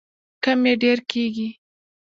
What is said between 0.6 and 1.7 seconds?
یې ډیر کیږي.